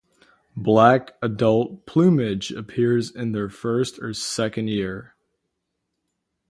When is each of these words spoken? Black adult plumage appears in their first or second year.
Black 0.57 1.11
adult 1.21 1.85
plumage 1.85 2.49
appears 2.49 3.11
in 3.11 3.33
their 3.33 3.49
first 3.49 3.99
or 3.99 4.15
second 4.15 4.67
year. 4.67 5.13